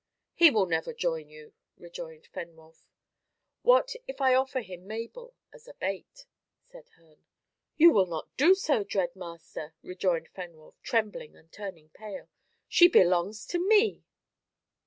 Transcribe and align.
"He 0.33 0.49
will 0.49 0.65
never 0.65 0.93
join 0.93 1.29
you," 1.29 1.53
rejoined 1.77 2.25
Fenwolf. 2.33 2.87
"What 3.61 3.93
if 4.07 4.19
I 4.19 4.33
offer 4.33 4.61
him 4.61 4.87
Mabel 4.87 5.35
as 5.53 5.67
a 5.67 5.75
bait?" 5.75 6.25
said 6.63 6.89
Herne. 6.97 7.23
"You 7.77 7.91
will 7.91 8.07
not 8.07 8.35
do 8.35 8.55
so, 8.55 8.83
dread 8.83 9.15
master?" 9.15 9.75
rejoined 9.83 10.29
Fenwolf, 10.33 10.81
trembling 10.81 11.35
and 11.35 11.51
turning 11.51 11.89
pale. 11.89 12.29
"She 12.67 12.87
belongs 12.87 13.45
to 13.45 13.59
me." 13.59 14.03